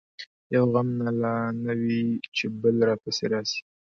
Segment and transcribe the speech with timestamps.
[0.55, 2.01] یو غم نه لا نه وي
[2.35, 3.59] چي بل پر راسي